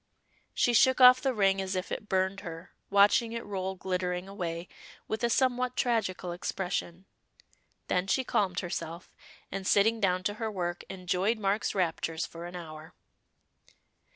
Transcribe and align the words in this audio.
She 0.55 0.73
shook 0.73 0.99
off 0.99 1.21
the 1.21 1.31
ring 1.31 1.61
as 1.61 1.75
if 1.75 1.91
it 1.91 2.09
burned 2.09 2.39
her, 2.39 2.71
watching 2.89 3.33
it 3.33 3.45
roll 3.45 3.75
glittering 3.75 4.27
away, 4.27 4.67
with 5.07 5.23
a 5.23 5.29
somewhat 5.29 5.75
tragical 5.77 6.31
expression. 6.31 7.05
Then 7.87 8.07
she 8.07 8.23
calmed 8.23 8.61
herself, 8.61 9.11
and 9.51 9.67
sitting 9.67 9.99
down 9.99 10.23
to 10.23 10.33
her 10.41 10.49
work, 10.49 10.83
enjoyed 10.89 11.37
Mark's 11.37 11.75
raptures 11.75 12.25
for 12.25 12.47
an 12.47 12.55
hour. 12.55 12.95